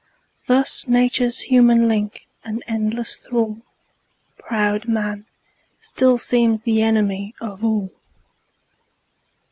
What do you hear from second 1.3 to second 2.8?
human link and